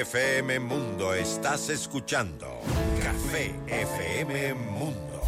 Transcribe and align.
FM 0.00 0.60
Mundo 0.60 1.14
estás 1.14 1.70
escuchando. 1.70 2.46
Café 3.02 3.54
FM 3.66 4.52
Mundo. 4.52 5.22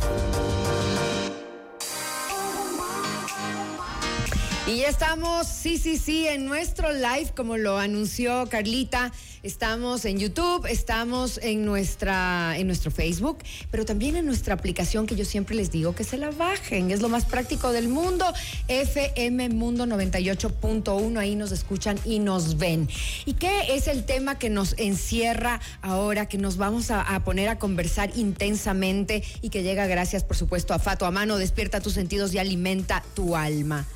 Y 4.69 4.81
ya 4.81 4.89
estamos, 4.89 5.47
sí, 5.47 5.79
sí, 5.79 5.97
sí, 5.97 6.27
en 6.27 6.45
nuestro 6.45 6.93
live, 6.93 7.33
como 7.35 7.57
lo 7.57 7.79
anunció 7.79 8.47
Carlita. 8.51 9.13
Estamos 9.43 10.05
en 10.05 10.19
YouTube, 10.19 10.67
estamos 10.67 11.39
en 11.39 11.65
nuestra 11.65 12.55
en 12.59 12.67
nuestro 12.67 12.91
Facebook, 12.91 13.39
pero 13.71 13.87
también 13.87 14.17
en 14.17 14.27
nuestra 14.27 14.53
aplicación 14.53 15.07
que 15.07 15.17
yo 15.17 15.25
siempre 15.25 15.57
les 15.57 15.71
digo 15.71 15.95
que 15.95 16.05
se 16.05 16.19
la 16.19 16.31
bajen, 16.33 16.91
es 16.91 17.01
lo 17.01 17.09
más 17.09 17.25
práctico 17.25 17.73
del 17.73 17.89
mundo, 17.89 18.27
FM 18.67 19.49
Mundo 19.49 19.87
98.1, 19.87 21.19
ahí 21.19 21.35
nos 21.35 21.51
escuchan 21.51 21.99
y 22.05 22.19
nos 22.19 22.59
ven. 22.59 22.91
¿Y 23.25 23.35
qué 23.35 23.75
es 23.75 23.89
el 23.89 24.05
tema 24.05 24.39
que 24.39 24.51
nos 24.51 24.75
encierra 24.77 25.61
ahora, 25.81 26.27
que 26.27 26.37
nos 26.37 26.59
vamos 26.59 26.91
a, 26.91 27.19
poner 27.25 27.49
a 27.49 27.59
conversar 27.59 28.11
intensamente 28.17 29.23
y 29.41 29.49
que 29.49 29.63
llega 29.63 29.87
gracias, 29.87 30.25
por 30.25 30.37
supuesto, 30.37 30.75
a 30.75 30.79
Fato 30.79 31.07
a 31.07 31.11
mano, 31.11 31.39
despierta 31.39 31.81
tus 31.81 31.95
sentidos 31.95 32.35
y 32.35 32.39
alimenta 32.39 33.03
tu 33.15 33.35
alma? 33.35 33.87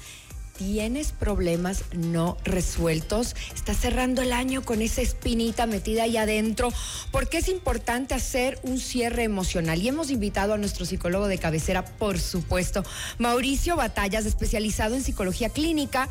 Tienes 0.56 1.12
problemas 1.12 1.84
no 1.92 2.37
resueltos, 2.45 3.34
estás 3.55 3.79
cerrando 3.79 4.23
el 4.23 4.33
año 4.33 4.62
con 4.62 4.83
esa 4.83 5.02
espinita 5.02 5.66
metida 5.66 6.05
ahí 6.05 6.16
adentro, 6.16 6.73
porque 7.11 7.38
es 7.38 7.48
importante 7.48 8.15
hacer 8.15 8.59
un 8.62 8.78
cierre 8.78 9.25
emocional. 9.25 9.80
Y 9.80 9.88
hemos 9.88 10.11
invitado 10.11 10.55
a 10.55 10.59
nuestro 10.59 10.84
psicólogo 10.84 11.27
de 11.27 11.38
cabecera, 11.38 11.84
por 11.84 12.19
supuesto, 12.19 12.84
Mauricio 13.19 13.77
Batallas, 13.77 14.27
especializado 14.27 14.95
en 14.95 15.02
psicología 15.02 15.48
clínica. 15.48 16.09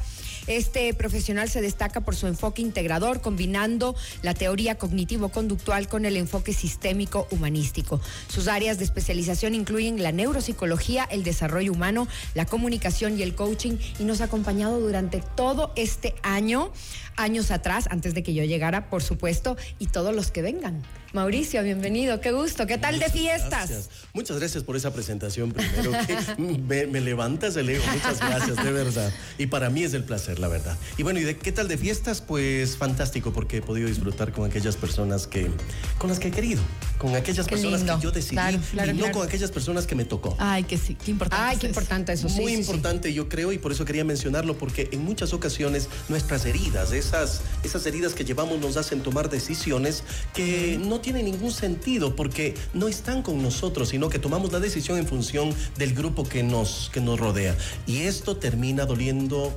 Este 0.48 0.94
profesional 0.94 1.50
se 1.50 1.62
destaca 1.62 2.02
por 2.02 2.16
su 2.16 2.28
enfoque 2.28 2.62
integrador, 2.62 3.22
combinando 3.22 3.96
la 4.22 4.34
teoría 4.34 4.78
cognitivo-conductual 4.78 5.88
con 5.88 6.06
el 6.06 6.18
enfoque 6.18 6.54
sistémico 6.54 7.28
humanístico. 7.32 8.02
Sus 8.28 8.48
áreas 8.48 8.78
de 8.78 8.86
especialización 8.86 9.56
incluyen 9.56 10.02
la 10.02 10.12
neuropsicología, 10.12 11.04
el 11.06 11.24
desarrollo 11.24 11.72
humano, 11.72 12.08
la 12.34 12.46
comunicación 12.46 13.20
y 13.20 13.24
el 13.24 13.36
coaching, 13.36 13.78
y 14.00 14.04
nos 14.04 14.22
acompañado 14.22 14.80
durante 14.80 15.22
todo 15.36 15.72
este 15.76 16.16
año, 16.24 16.72
años 17.16 17.52
atrás, 17.52 17.88
antes 17.92 18.14
de 18.14 18.24
que 18.24 18.34
yo 18.34 18.44
llegara, 18.44 18.90
por 18.90 19.04
supuesto, 19.04 19.58
y 19.80 19.88
todos 19.88 20.16
los 20.16 20.32
que 20.32 20.42
vengan. 20.42 20.82
Mauricio, 21.14 21.62
bienvenido, 21.62 22.22
qué 22.22 22.32
gusto, 22.32 22.66
¿qué 22.66 22.78
tal 22.78 22.96
muchas 22.96 23.12
de 23.12 23.20
fiestas? 23.20 23.50
Gracias. 23.70 23.90
Muchas 24.14 24.40
gracias 24.40 24.64
por 24.64 24.78
esa 24.78 24.94
presentación 24.94 25.52
primero, 25.52 25.92
que 26.08 26.18
me, 26.42 26.88
me, 26.88 27.02
levantas 27.02 27.58
el 27.58 27.70
ego, 27.70 27.84
muchas 27.92 28.20
gracias, 28.20 28.64
de 28.64 28.72
verdad. 28.72 29.12
Y 29.38 29.48
para 29.48 29.70
mí 29.70 29.84
es 29.84 29.94
el 29.94 30.06
placer, 30.06 30.40
la 30.40 30.48
verdad. 30.48 30.78
Y 30.98 31.04
bueno, 31.04 31.20
¿y 31.20 31.24
de 31.24 31.36
qué 31.38 31.52
tal 31.52 31.68
de 31.68 31.78
fiestas? 31.78 32.22
Pues 32.22 32.78
fantástico, 32.78 33.34
porque 33.34 33.58
he 33.58 33.62
podido 33.62 33.90
disfrutar 33.90 34.32
con 34.32 34.46
aquellas 34.50 34.78
personas 34.78 35.28
que, 35.28 35.50
con 35.98 36.10
las 36.10 36.18
que 36.20 36.30
he 36.30 36.32
querido, 36.32 36.62
con 36.98 37.14
aquellas 37.14 37.46
Qué 37.46 37.56
personas 37.56 37.82
lindo. 37.82 37.98
que 37.98 38.04
yo 38.04 38.12
decidí, 38.12 38.36
Claro, 38.36 38.60
claro, 38.72 38.92
y 38.92 38.94
no 38.94 39.00
claro. 39.02 39.18
con 39.20 39.28
aquellas 39.28 39.52
personas 39.52 39.86
que 39.88 39.96
me 39.96 40.06
tocó. 40.06 40.38
Ay, 40.40 40.64
que 40.64 40.78
sí, 40.78 40.96
qué 40.96 41.12
importante. 41.12 41.46
Ay, 41.46 41.58
qué 41.58 41.68
importante 41.68 42.14
eso, 42.14 42.30
Muy 42.30 42.52
sí, 42.52 42.54
sí. 42.56 42.62
importante, 42.62 43.14
yo 43.14 43.28
creo, 43.28 43.52
y 43.52 43.58
por 43.58 43.74
eso 43.74 43.84
quería 43.84 44.06
mencionarlo, 44.06 44.58
porque 44.58 44.88
en 44.94 45.04
muchas 45.04 45.34
ocasiones 45.34 45.90
nuestras 46.08 46.46
heridas, 46.46 46.94
esas, 46.94 47.42
esas 47.66 47.86
heridas 47.86 48.14
que 48.14 48.24
llevamos 48.24 48.62
nos 48.62 48.78
hacen 48.78 49.02
tomar 49.02 49.30
decisiones 49.30 50.06
que 50.34 50.80
no 50.82 51.01
tienen 51.02 51.26
ningún 51.26 51.52
sentido, 51.52 52.16
porque 52.16 52.56
no 52.74 52.88
están 52.88 53.22
con 53.22 53.42
nosotros, 53.42 53.90
sino 53.90 54.10
que 54.10 54.20
tomamos 54.20 54.52
la 54.52 54.60
decisión 54.60 54.98
en 54.98 55.08
función 55.08 55.54
del 55.78 55.94
grupo 55.94 56.24
que 56.24 56.44
nos, 56.44 56.90
que 56.94 57.02
nos 57.02 57.20
rodea. 57.20 57.58
Y 57.88 58.04
esto 58.04 58.38
termina 58.38 58.86
doliendo 58.86 59.54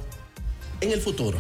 en 0.81 0.93
el 0.93 1.01
futuro. 1.01 1.39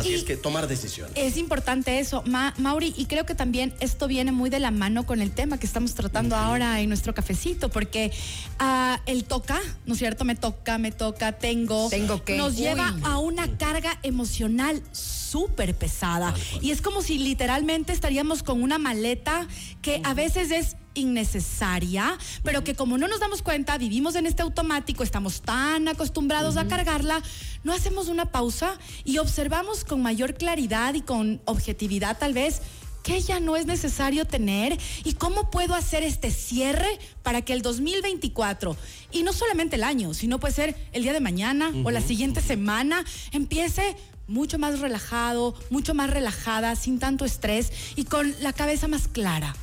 Así 0.00 0.10
Y- 0.10 0.14
es 0.14 0.24
que 0.24 0.36
tomar 0.36 0.66
decisiones. 0.66 1.12
Es 1.16 1.36
importante 1.36 1.98
eso, 1.98 2.22
Ma- 2.26 2.54
Mauri, 2.58 2.92
y 2.96 3.06
creo 3.06 3.24
que 3.26 3.34
también 3.34 3.74
esto 3.80 4.06
viene 4.08 4.32
muy 4.32 4.50
de 4.50 4.58
la 4.60 4.70
mano 4.70 5.06
con 5.06 5.20
el 5.22 5.30
tema 5.30 5.58
que 5.58 5.66
estamos 5.66 5.94
tratando 5.94 6.36
ahora 6.36 6.80
en 6.80 6.88
nuestro 6.88 7.14
cafecito, 7.14 7.68
porque 7.70 8.10
ah, 8.58 9.00
el 9.06 9.24
toca, 9.24 9.58
¿no 9.86 9.94
es 9.94 9.98
cierto? 9.98 10.24
Me 10.24 10.34
toca, 10.34 10.78
me 10.78 10.92
toca, 10.92 11.32
tengo. 11.32 11.88
Tengo 11.88 12.24
que. 12.24 12.36
Nos 12.36 12.54
Uy. 12.54 12.62
lleva 12.62 12.94
a 13.04 13.18
una 13.18 13.56
carga 13.58 13.98
emocional 14.02 14.82
súper 14.92 15.74
pesada. 15.74 16.34
Y 16.60 16.70
es 16.72 16.82
como 16.82 17.02
si 17.02 17.18
literalmente 17.18 17.92
estaríamos 17.92 18.42
con 18.42 18.62
una 18.62 18.78
maleta 18.78 19.46
que 19.82 20.00
a 20.04 20.14
veces 20.14 20.50
es 20.50 20.76
innecesaria, 21.00 22.18
pero 22.42 22.62
que 22.62 22.74
como 22.74 22.98
no 22.98 23.08
nos 23.08 23.20
damos 23.20 23.42
cuenta, 23.42 23.76
vivimos 23.78 24.14
en 24.14 24.26
este 24.26 24.42
automático, 24.42 25.02
estamos 25.02 25.42
tan 25.42 25.88
acostumbrados 25.88 26.56
a 26.56 26.68
cargarla, 26.68 27.22
no 27.64 27.72
hacemos 27.72 28.08
una 28.08 28.26
pausa 28.26 28.78
y 29.04 29.18
observamos 29.18 29.84
con 29.84 30.02
mayor 30.02 30.34
claridad 30.34 30.94
y 30.94 31.00
con 31.00 31.40
objetividad 31.44 32.18
tal 32.18 32.34
vez 32.34 32.62
que 33.02 33.20
ya 33.20 33.40
no 33.40 33.56
es 33.56 33.66
necesario 33.66 34.26
tener 34.26 34.78
y 35.04 35.14
cómo 35.14 35.50
puedo 35.50 35.74
hacer 35.74 36.02
este 36.02 36.30
cierre 36.30 36.98
para 37.22 37.42
que 37.42 37.52
el 37.52 37.62
2024 37.62 38.76
y 39.10 39.22
no 39.22 39.32
solamente 39.32 39.76
el 39.76 39.84
año, 39.84 40.14
sino 40.14 40.38
puede 40.38 40.54
ser 40.54 40.76
el 40.92 41.02
día 41.02 41.12
de 41.12 41.20
mañana 41.20 41.72
o 41.84 41.90
la 41.90 42.00
siguiente 42.00 42.40
semana 42.40 43.04
empiece 43.32 43.96
mucho 44.28 44.58
más 44.58 44.78
relajado, 44.78 45.54
mucho 45.70 45.94
más 45.94 46.08
relajada, 46.10 46.76
sin 46.76 46.98
tanto 46.98 47.24
estrés 47.24 47.72
y 47.96 48.04
con 48.04 48.34
la 48.40 48.52
cabeza 48.52 48.86
más 48.86 49.08
clara. 49.08 49.54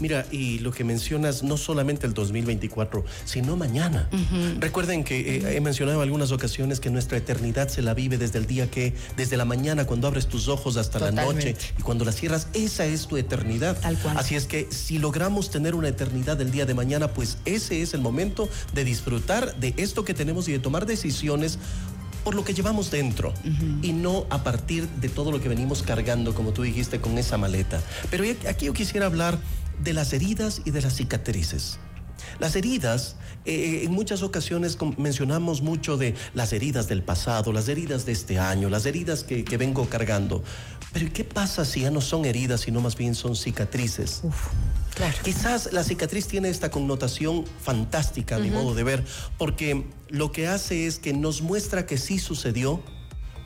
Mira, 0.00 0.26
y 0.30 0.58
lo 0.60 0.72
que 0.72 0.84
mencionas, 0.84 1.42
no 1.42 1.56
solamente 1.56 2.06
el 2.06 2.14
2024, 2.14 3.04
sino 3.24 3.56
mañana. 3.56 4.08
Recuerden 4.58 5.04
que 5.04 5.36
eh, 5.36 5.56
he 5.56 5.60
mencionado 5.60 5.98
en 5.98 6.02
algunas 6.02 6.32
ocasiones 6.32 6.80
que 6.80 6.90
nuestra 6.90 7.18
eternidad 7.18 7.68
se 7.68 7.82
la 7.82 7.94
vive 7.94 8.18
desde 8.18 8.38
el 8.38 8.46
día 8.46 8.70
que, 8.70 8.94
desde 9.16 9.36
la 9.36 9.44
mañana, 9.44 9.86
cuando 9.86 10.06
abres 10.06 10.26
tus 10.26 10.48
ojos 10.48 10.76
hasta 10.76 10.98
la 10.98 11.10
noche 11.10 11.56
y 11.78 11.82
cuando 11.82 12.04
la 12.04 12.12
cierras, 12.12 12.48
esa 12.52 12.84
es 12.84 13.06
tu 13.06 13.16
eternidad. 13.16 13.78
Tal 13.80 13.98
cual. 13.98 14.16
Así 14.18 14.34
es 14.34 14.46
que 14.46 14.68
si 14.70 14.98
logramos 14.98 15.50
tener 15.50 15.74
una 15.74 15.88
eternidad 15.88 16.36
del 16.36 16.50
día 16.50 16.66
de 16.66 16.74
mañana, 16.74 17.08
pues 17.08 17.38
ese 17.44 17.82
es 17.82 17.94
el 17.94 18.00
momento 18.00 18.48
de 18.74 18.84
disfrutar 18.84 19.56
de 19.56 19.74
esto 19.76 20.04
que 20.04 20.14
tenemos 20.14 20.48
y 20.48 20.52
de 20.52 20.58
tomar 20.58 20.86
decisiones 20.86 21.58
por 22.26 22.34
lo 22.34 22.44
que 22.44 22.54
llevamos 22.54 22.90
dentro 22.90 23.32
y 23.82 23.92
no 23.92 24.26
a 24.30 24.42
partir 24.42 24.88
de 24.88 25.08
todo 25.08 25.30
lo 25.30 25.40
que 25.40 25.48
venimos 25.48 25.84
cargando, 25.84 26.34
como 26.34 26.52
tú 26.52 26.62
dijiste, 26.62 27.00
con 27.00 27.18
esa 27.18 27.38
maleta. 27.38 27.80
Pero 28.10 28.24
aquí 28.48 28.66
yo 28.66 28.72
quisiera 28.72 29.06
hablar 29.06 29.38
de 29.82 29.92
las 29.92 30.12
heridas 30.12 30.62
y 30.64 30.70
de 30.70 30.82
las 30.82 30.96
cicatrices. 30.96 31.78
Las 32.38 32.56
heridas, 32.56 33.16
eh, 33.44 33.82
en 33.84 33.92
muchas 33.92 34.22
ocasiones 34.22 34.76
mencionamos 34.96 35.62
mucho 35.62 35.96
de 35.96 36.14
las 36.34 36.52
heridas 36.52 36.88
del 36.88 37.02
pasado, 37.02 37.52
las 37.52 37.68
heridas 37.68 38.06
de 38.06 38.12
este 38.12 38.38
año, 38.38 38.68
las 38.68 38.86
heridas 38.86 39.24
que, 39.24 39.44
que 39.44 39.56
vengo 39.56 39.88
cargando. 39.88 40.42
Pero 40.92 41.06
¿y 41.06 41.10
qué 41.10 41.24
pasa 41.24 41.64
si 41.64 41.82
ya 41.82 41.90
no 41.90 42.00
son 42.00 42.24
heridas, 42.24 42.62
sino 42.62 42.80
más 42.80 42.96
bien 42.96 43.14
son 43.14 43.36
cicatrices? 43.36 44.22
Claro. 44.94 45.14
Quizás 45.22 45.72
la 45.72 45.84
cicatriz 45.84 46.26
tiene 46.26 46.48
esta 46.48 46.70
connotación 46.70 47.44
fantástica, 47.62 48.36
a 48.36 48.38
mi 48.38 48.50
modo 48.50 48.74
de 48.74 48.82
ver, 48.82 49.04
porque 49.36 49.84
lo 50.08 50.32
que 50.32 50.48
hace 50.48 50.86
es 50.86 50.98
que 50.98 51.12
nos 51.12 51.42
muestra 51.42 51.84
que 51.84 51.98
sí 51.98 52.18
sucedió, 52.18 52.82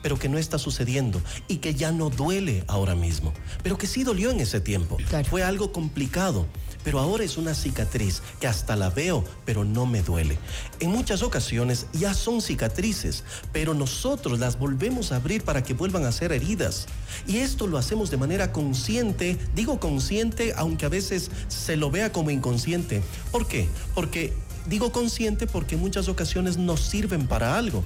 pero 0.01 0.17
que 0.17 0.29
no 0.29 0.37
está 0.37 0.57
sucediendo 0.57 1.21
y 1.47 1.57
que 1.57 1.75
ya 1.75 1.91
no 1.91 2.09
duele 2.09 2.63
ahora 2.67 2.95
mismo, 2.95 3.33
pero 3.63 3.77
que 3.77 3.87
sí 3.87 4.03
dolió 4.03 4.31
en 4.31 4.39
ese 4.39 4.61
tiempo. 4.61 4.97
Claro. 5.09 5.27
Fue 5.27 5.43
algo 5.43 5.71
complicado, 5.71 6.47
pero 6.83 6.99
ahora 6.99 7.23
es 7.23 7.37
una 7.37 7.53
cicatriz 7.53 8.21
que 8.39 8.47
hasta 8.47 8.75
la 8.75 8.89
veo, 8.89 9.23
pero 9.45 9.63
no 9.63 9.85
me 9.85 10.01
duele. 10.01 10.37
En 10.79 10.89
muchas 10.89 11.21
ocasiones 11.21 11.87
ya 11.93 12.13
son 12.13 12.41
cicatrices, 12.41 13.23
pero 13.51 13.73
nosotros 13.73 14.39
las 14.39 14.57
volvemos 14.57 15.11
a 15.11 15.17
abrir 15.17 15.43
para 15.43 15.63
que 15.63 15.73
vuelvan 15.73 16.05
a 16.05 16.11
ser 16.11 16.31
heridas. 16.31 16.87
Y 17.27 17.37
esto 17.37 17.67
lo 17.67 17.77
hacemos 17.77 18.09
de 18.09 18.17
manera 18.17 18.51
consciente, 18.51 19.37
digo 19.55 19.79
consciente, 19.79 20.53
aunque 20.57 20.85
a 20.85 20.89
veces 20.89 21.29
se 21.47 21.75
lo 21.75 21.91
vea 21.91 22.11
como 22.11 22.31
inconsciente. 22.31 23.01
¿Por 23.31 23.47
qué? 23.47 23.67
Porque 23.93 24.33
digo 24.67 24.91
consciente 24.91 25.47
porque 25.47 25.75
en 25.75 25.81
muchas 25.81 26.07
ocasiones 26.07 26.57
nos 26.57 26.81
sirven 26.81 27.27
para 27.27 27.57
algo. 27.57 27.83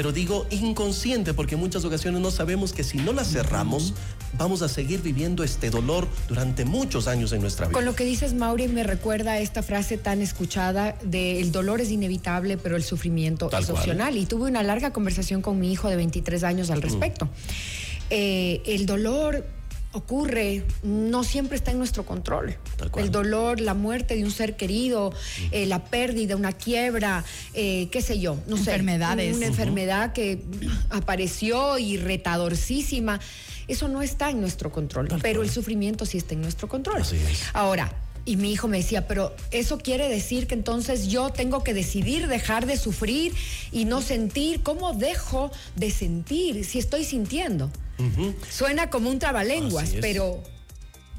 Pero 0.00 0.12
digo 0.12 0.46
inconsciente 0.48 1.34
porque 1.34 1.56
en 1.56 1.60
muchas 1.60 1.84
ocasiones 1.84 2.22
no 2.22 2.30
sabemos 2.30 2.72
que 2.72 2.84
si 2.84 2.96
no 2.96 3.12
la 3.12 3.22
cerramos, 3.22 3.92
vamos 4.38 4.62
a 4.62 4.68
seguir 4.70 5.02
viviendo 5.02 5.44
este 5.44 5.68
dolor 5.68 6.08
durante 6.26 6.64
muchos 6.64 7.06
años 7.06 7.32
en 7.32 7.42
nuestra 7.42 7.66
vida. 7.66 7.74
Con 7.74 7.84
lo 7.84 7.94
que 7.94 8.06
dices, 8.06 8.32
Mauri, 8.32 8.66
me 8.66 8.82
recuerda 8.82 9.38
esta 9.40 9.62
frase 9.62 9.98
tan 9.98 10.22
escuchada 10.22 10.96
de 11.04 11.42
el 11.42 11.52
dolor 11.52 11.82
es 11.82 11.90
inevitable, 11.90 12.56
pero 12.56 12.76
el 12.76 12.82
sufrimiento 12.82 13.48
Tal 13.48 13.60
es 13.60 13.66
cual. 13.68 13.78
opcional. 13.78 14.16
Y 14.16 14.24
tuve 14.24 14.48
una 14.48 14.62
larga 14.62 14.90
conversación 14.90 15.42
con 15.42 15.60
mi 15.60 15.70
hijo 15.70 15.90
de 15.90 15.96
23 15.96 16.44
años 16.44 16.70
al 16.70 16.80
respecto. 16.80 17.28
Eh, 18.08 18.62
el 18.64 18.86
dolor 18.86 19.44
ocurre, 19.92 20.64
no 20.82 21.24
siempre 21.24 21.56
está 21.56 21.72
en 21.72 21.78
nuestro 21.78 22.06
control. 22.06 22.56
El 22.96 23.10
dolor, 23.10 23.60
la 23.60 23.74
muerte 23.74 24.14
de 24.16 24.24
un 24.24 24.30
ser 24.30 24.56
querido, 24.56 25.12
eh, 25.50 25.66
la 25.66 25.84
pérdida, 25.84 26.36
una 26.36 26.52
quiebra, 26.52 27.24
eh, 27.54 27.88
qué 27.90 28.00
sé 28.00 28.20
yo, 28.20 28.38
no 28.46 28.56
sé. 28.56 28.70
Enfermedades. 28.70 29.36
Una 29.36 29.46
enfermedad 29.46 30.12
que 30.12 30.42
apareció 30.90 31.78
irretadorcísima. 31.78 33.20
Eso 33.66 33.88
no 33.88 34.02
está 34.02 34.30
en 34.30 34.40
nuestro 34.40 34.70
control, 34.72 35.08
Tal 35.08 35.20
pero 35.20 35.40
cual. 35.40 35.48
el 35.48 35.52
sufrimiento 35.52 36.06
sí 36.06 36.18
está 36.18 36.34
en 36.34 36.42
nuestro 36.42 36.68
control. 36.68 37.02
Así 37.02 37.16
es. 37.16 37.42
Ahora, 37.52 37.92
y 38.24 38.36
mi 38.36 38.52
hijo 38.52 38.68
me 38.68 38.78
decía, 38.78 39.08
pero 39.08 39.34
eso 39.50 39.78
quiere 39.78 40.08
decir 40.08 40.46
que 40.46 40.54
entonces 40.54 41.08
yo 41.08 41.30
tengo 41.30 41.64
que 41.64 41.74
decidir 41.74 42.28
dejar 42.28 42.66
de 42.66 42.76
sufrir 42.76 43.32
y 43.72 43.86
no 43.86 44.02
sentir. 44.02 44.62
¿Cómo 44.62 44.92
dejo 44.92 45.50
de 45.76 45.90
sentir 45.90 46.64
si 46.64 46.78
estoy 46.78 47.04
sintiendo? 47.04 47.70
Suena 48.50 48.90
como 48.90 49.10
un 49.10 49.18
trabalenguas, 49.18 49.90
pero 50.00 50.42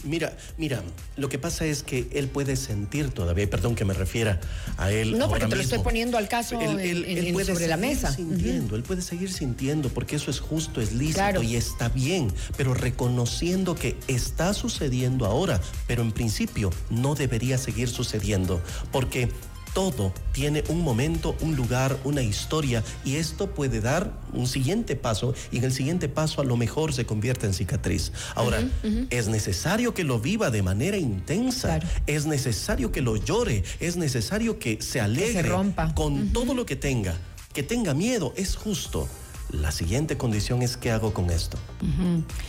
Mira, 0.04 0.36
mira, 0.58 0.82
lo 1.16 1.30
que 1.30 1.38
pasa 1.38 1.64
es 1.68 1.84
que 1.84 2.10
él 2.14 2.28
puede 2.28 2.56
sentir 2.56 3.12
todavía, 3.12 3.48
perdón 3.48 3.76
que 3.76 3.86
me 3.86 3.94
refiera 3.94 4.42
a 4.78 4.92
él. 4.92 5.16
No, 5.16 5.28
porque 5.30 5.44
ahora 5.44 5.50
te 5.50 5.56
lo 5.58 5.62
mismo. 5.62 5.76
estoy 5.76 5.84
poniendo 5.84 6.18
al 6.18 6.28
caso 6.28 6.60
en- 6.60 6.80
en- 6.80 7.34
puede 7.36 7.46
sobre 7.54 7.68
la 7.68 7.76
seguir 7.78 7.90
mesa. 7.96 8.12
Sintiendo, 8.12 8.76
Él 8.76 8.82
puede 8.82 9.04
seguir 9.04 9.32
sintiendo, 9.32 9.90
porque 9.90 10.16
eso 10.16 10.32
es 10.32 10.40
justo, 10.40 10.82
es 10.82 10.92
lícito 10.94 11.18
Claro. 11.20 11.44
y 11.44 11.56
está 11.56 11.90
bien, 11.90 12.34
pero 12.58 12.74
reconociendo 12.74 13.76
que 13.76 13.96
está 14.08 14.56
sucediendo 14.56 15.28
ahora, 15.28 15.62
pero 15.86 16.02
en 16.02 16.14
principio 16.14 16.72
no 16.90 17.14
debería 17.14 17.60
seguir 17.60 17.88
sucediendo, 17.88 18.60
porque 18.92 19.30
todo 19.74 20.14
tiene 20.32 20.64
un 20.70 20.82
momento, 20.82 21.36
un 21.42 21.56
lugar, 21.56 21.98
una 22.04 22.22
historia 22.22 22.84
y 23.06 23.16
esto 23.16 23.48
puede 23.52 23.82
dar 23.82 24.12
un 24.34 24.48
siguiente 24.48 24.96
paso 24.96 25.34
y 25.52 25.58
en 25.58 25.64
el 25.66 25.72
siguiente 25.74 26.10
paso 26.10 26.42
a 26.42 26.44
lo 26.44 26.58
mejor 26.58 26.94
se 26.94 27.06
convierte 27.06 27.46
en 27.48 27.54
cicatriz. 27.54 28.12
Ahora, 28.36 28.62
es 29.10 29.28
necesario 29.28 29.94
que 29.94 30.04
lo 30.04 30.20
viva 30.20 30.50
de 30.50 30.62
manera 30.64 30.98
intensa, 30.98 31.80
Claro. 31.80 31.88
es 32.08 32.26
necesario 32.26 32.92
que 32.92 33.02
lo 33.02 33.16
llore, 33.16 33.64
es 33.80 33.96
necesario 33.98 34.60
que 34.60 34.82
se 34.82 35.00
alegre 35.00 35.44
rompa. 35.50 35.94
con 35.96 36.34
todo 36.34 36.54
lo 36.54 36.66
que 36.66 36.76
tenga, 36.76 37.16
que 37.54 37.64
tenga 37.64 37.94
miedo, 37.94 38.34
es 38.36 38.56
justo. 38.56 39.08
La 39.50 39.72
siguiente 39.72 40.18
condición 40.18 40.62
es 40.62 40.78
qué 40.78 40.92
hago 40.92 41.14
con 41.14 41.30
esto. 41.30 41.58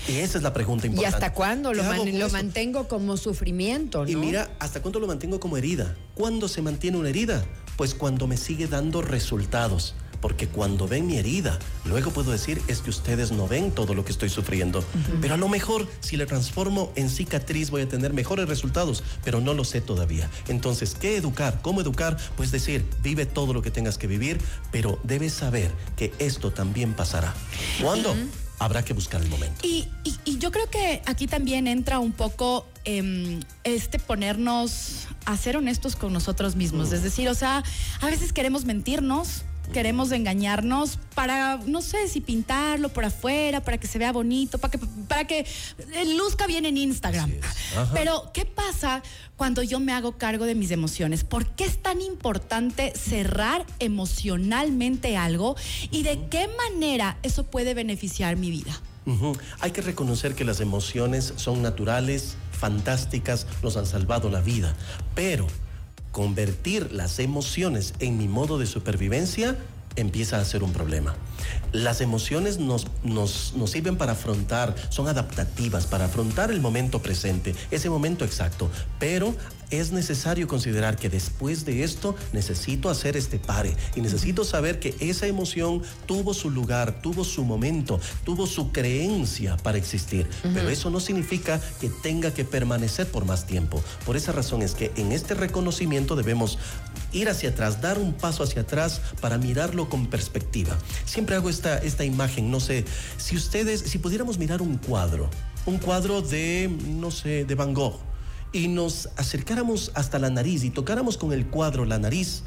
Y 0.09 0.19
esa 0.19 0.39
es 0.39 0.44
la 0.44 0.53
pregunta 0.53 0.87
¿Y 0.87 0.91
importante. 0.91 1.17
hasta 1.17 1.35
cuándo 1.35 1.73
lo, 1.73 1.83
mantengo 2.31 2.87
como 2.87 3.17
sufrimiento? 3.17 4.06
Y 4.06 4.15
¿no? 4.15 4.21
mira, 4.21 4.50
¿hasta 4.61 4.81
cuándo 4.83 5.00
lo 5.00 5.06
mantengo 5.06 5.41
como 5.41 5.56
herida? 5.56 5.97
¿Cuándo 6.15 6.47
se 6.47 6.62
mantiene 6.62 6.99
una 6.99 7.09
herida? 7.09 7.44
Pues 7.77 7.94
cuando 7.94 8.27
me 8.27 8.37
sigue 8.37 8.69
dando 8.69 9.03
resultados. 9.03 9.94
Porque 10.22 10.46
cuando 10.48 10.88
ven 10.88 11.06
mi 11.06 11.19
herida, 11.19 11.58
luego 11.84 12.12
puedo 12.12 12.30
decir 12.32 12.62
es 12.69 12.80
que 12.80 12.88
ustedes 12.90 13.32
no 13.32 13.46
ven 13.48 13.72
todo 13.72 13.92
lo 13.92 14.04
que 14.04 14.12
estoy 14.12 14.30
sufriendo. 14.30 14.82
Pero 15.20 15.34
a 15.34 15.36
lo 15.36 15.48
mejor 15.48 15.86
si 16.00 16.16
le 16.16 16.24
transformo 16.26 16.92
en 16.94 17.10
cicatriz 17.10 17.70
voy 17.70 17.82
a 17.82 17.88
tener 17.88 18.14
mejores 18.14 18.48
resultados, 18.48 19.02
pero 19.24 19.40
no 19.40 19.52
lo 19.52 19.64
sé 19.64 19.80
todavía. 19.80 20.30
Entonces, 20.48 20.96
¿qué 20.98 21.16
educar? 21.16 21.58
¿Cómo 21.60 21.80
educar? 21.80 22.16
Pues 22.36 22.52
decir, 22.52 22.86
vive 23.02 23.26
todo 23.26 23.52
lo 23.52 23.62
que 23.62 23.70
tengas 23.72 23.98
que 23.98 24.06
vivir, 24.06 24.38
pero 24.70 24.98
debes 25.02 25.32
saber 25.34 25.72
que 25.96 26.12
esto 26.20 26.52
también 26.52 26.94
pasará. 26.94 27.34
¿Cuándo? 27.82 28.14
Habrá 28.60 28.84
que 28.84 28.94
buscar 28.94 29.20
el 29.20 29.28
momento. 29.28 29.66
Y, 29.66 29.88
y- 30.04 30.16
y 30.24 30.38
yo 30.38 30.52
creo 30.52 30.70
que 30.70 31.02
aquí 31.06 31.26
también 31.26 31.66
entra 31.66 31.98
un 31.98 32.12
poco 32.12 32.64
em, 32.84 33.40
este 33.64 33.98
ponernos 33.98 35.08
a 35.24 35.36
ser 35.36 35.56
honestos 35.56 35.96
con 35.96 36.12
nosotros 36.12 36.54
mismos. 36.54 36.92
Es 36.92 37.02
decir, 37.02 37.28
o 37.28 37.34
sea, 37.34 37.64
a 38.00 38.06
veces 38.06 38.32
queremos 38.32 38.64
mentirnos. 38.64 39.42
Queremos 39.72 40.12
engañarnos 40.12 40.98
para, 41.14 41.58
no 41.66 41.80
sé, 41.80 42.08
si 42.08 42.20
pintarlo 42.20 42.90
por 42.90 43.04
afuera, 43.04 43.62
para 43.62 43.78
que 43.78 43.86
se 43.86 43.98
vea 43.98 44.12
bonito, 44.12 44.58
para 44.58 44.70
que, 44.70 44.78
para 45.08 45.26
que 45.26 45.40
eh, 45.40 46.14
luzca 46.16 46.46
bien 46.46 46.66
en 46.66 46.76
Instagram. 46.76 47.32
Pero, 47.94 48.30
¿qué 48.34 48.44
pasa 48.44 49.02
cuando 49.36 49.62
yo 49.62 49.80
me 49.80 49.92
hago 49.92 50.19
cargo 50.19 50.44
de 50.44 50.54
mis 50.54 50.70
emociones? 50.70 51.24
¿Por 51.24 51.46
qué 51.50 51.64
es 51.64 51.82
tan 51.82 52.00
importante 52.00 52.92
cerrar 52.94 53.64
emocionalmente 53.78 55.16
algo 55.16 55.56
y 55.90 56.02
de 56.02 56.26
qué 56.30 56.48
manera 56.48 57.16
eso 57.22 57.44
puede 57.44 57.74
beneficiar 57.74 58.36
mi 58.36 58.50
vida? 58.50 58.78
Hay 59.60 59.72
que 59.72 59.80
reconocer 59.80 60.34
que 60.34 60.44
las 60.44 60.60
emociones 60.60 61.32
son 61.36 61.62
naturales, 61.62 62.36
fantásticas, 62.52 63.46
nos 63.62 63.76
han 63.76 63.86
salvado 63.86 64.30
la 64.30 64.40
vida, 64.40 64.76
pero 65.14 65.46
convertir 66.12 66.93
las 66.93 67.19
emociones 67.19 67.94
en 67.99 68.19
mi 68.19 68.29
modo 68.29 68.59
de 68.59 68.67
supervivencia 68.67 69.56
empieza 69.97 70.38
a 70.38 70.44
ser 70.44 70.62
un 70.62 70.73
problema. 70.73 71.14
Las 71.73 72.00
emociones 72.00 72.59
nos, 72.59 72.87
nos, 73.03 73.55
nos 73.56 73.70
sirven 73.70 73.97
para 73.97 74.12
afrontar, 74.12 74.75
son 74.91 75.09
adaptativas, 75.09 75.87
para 75.87 76.06
afrontar 76.06 76.50
el 76.50 76.61
momento 76.61 77.03
presente, 77.03 77.55
ese 77.70 77.91
momento 77.91 78.25
exacto, 78.25 78.70
pero 78.99 79.35
es 79.72 79.92
necesario 79.92 80.46
considerar 80.46 80.96
que 80.96 81.08
después 81.08 81.64
de 81.64 81.82
esto 81.82 82.14
necesito 82.32 82.90
hacer 82.90 83.16
este 83.16 83.38
pare 83.38 83.74
y 83.96 84.00
necesito 84.00 84.44
saber 84.44 84.78
que 84.78 84.94
esa 85.00 85.26
emoción 85.26 85.82
tuvo 86.06 86.34
su 86.34 86.50
lugar, 86.50 87.00
tuvo 87.00 87.24
su 87.24 87.44
momento, 87.44 88.00
tuvo 88.24 88.46
su 88.46 88.70
creencia 88.70 89.56
para 89.56 89.78
existir. 89.78 90.28
Pero 90.54 90.69
eso 90.69 90.90
no 90.90 91.00
significa 91.00 91.60
que 91.80 91.88
tenga 91.88 92.32
que 92.34 92.44
permanecer 92.44 93.06
por 93.06 93.24
más 93.24 93.46
tiempo. 93.46 93.82
Por 94.04 94.16
esa 94.16 94.32
razón 94.32 94.62
es 94.62 94.74
que 94.74 94.92
en 94.96 95.12
este 95.12 95.34
reconocimiento 95.34 96.16
debemos 96.16 96.58
ir 97.12 97.28
hacia 97.28 97.50
atrás, 97.50 97.80
dar 97.80 97.98
un 97.98 98.12
paso 98.12 98.42
hacia 98.42 98.62
atrás 98.62 99.00
para 99.20 99.38
mirarlo 99.38 99.88
con 99.88 100.06
perspectiva. 100.06 100.78
Siempre 101.04 101.36
hago 101.36 101.48
esta, 101.48 101.78
esta 101.78 102.04
imagen, 102.04 102.50
no 102.50 102.60
sé, 102.60 102.84
si 103.16 103.36
ustedes, 103.36 103.80
si 103.80 103.98
pudiéramos 103.98 104.38
mirar 104.38 104.62
un 104.62 104.78
cuadro, 104.78 105.28
un 105.66 105.78
cuadro 105.78 106.22
de, 106.22 106.70
no 106.86 107.10
sé, 107.10 107.44
de 107.44 107.54
Van 107.54 107.74
Gogh, 107.74 108.12
y 108.52 108.69
nos 108.69 109.08
acercáramos 109.16 109.90
hasta 109.94 110.19
la 110.19 110.31
nariz 110.31 110.64
y 110.64 110.70
tocáramos 110.70 111.16
con 111.16 111.32
el 111.32 111.46
cuadro 111.46 111.84
la 111.84 111.99
nariz, 111.99 112.43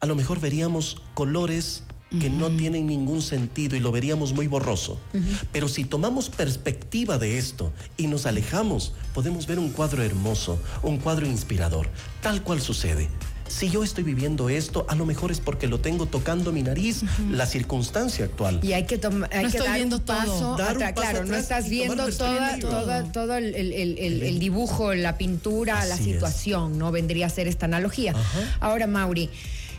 a 0.00 0.06
lo 0.06 0.14
mejor 0.14 0.40
veríamos 0.40 1.02
colores 1.14 1.82
que 2.20 2.30
no 2.30 2.48
tienen 2.50 2.86
ningún 2.86 3.20
sentido 3.20 3.76
y 3.76 3.80
lo 3.80 3.90
veríamos 3.90 4.32
muy 4.32 4.46
borroso. 4.46 4.98
Pero 5.52 5.68
si 5.68 5.84
tomamos 5.84 6.30
perspectiva 6.30 7.18
de 7.18 7.38
esto 7.38 7.72
y 7.96 8.06
nos 8.06 8.26
alejamos, 8.26 8.92
podemos 9.12 9.46
ver 9.46 9.58
un 9.58 9.70
cuadro 9.70 10.02
hermoso, 10.02 10.58
un 10.82 10.98
cuadro 10.98 11.26
inspirador, 11.26 11.88
tal 12.22 12.42
cual 12.42 12.60
sucede. 12.60 13.08
Si 13.48 13.70
yo 13.70 13.84
estoy 13.84 14.04
viviendo 14.04 14.48
esto, 14.48 14.84
a 14.88 14.94
lo 14.94 15.06
mejor 15.06 15.30
es 15.30 15.40
porque 15.40 15.66
lo 15.66 15.78
tengo 15.80 16.06
tocando 16.06 16.52
mi 16.52 16.62
nariz, 16.62 17.02
la 17.30 17.46
circunstancia 17.46 18.24
actual. 18.24 18.60
Y 18.62 18.72
hay 18.72 18.84
que, 18.86 18.98
tomar 18.98 19.30
hay 19.32 19.44
No 19.44 19.50
que 19.50 19.56
estoy 19.56 19.66
dar 19.68 19.76
viendo 19.76 19.96
un 19.96 20.02
todo. 20.04 20.16
paso 20.16 20.56
Dar 20.58 20.76
un 20.76 20.82
paso 20.82 20.94
Claro, 20.94 21.24
no 21.24 21.36
estás 21.36 21.68
viendo 21.68 22.08
toda, 22.08 22.58
toda, 22.58 23.04
todo 23.12 23.34
el, 23.36 23.54
el- 23.54 23.72
el- 23.72 23.98
el- 23.98 24.22
el 24.22 24.38
dibujo, 24.38 24.94
la 24.94 25.16
pintura, 25.16 25.84
la 25.86 25.94
es. 25.94 26.00
situación, 26.04 26.76
¿no? 26.78 26.90
Vendría 26.92 27.26
a 27.26 27.30
ser 27.30 27.46
esta 27.48 27.66
analogía. 27.66 28.12
Ajá. 28.12 28.56
Ahora, 28.60 28.86
Mauri, 28.86 29.30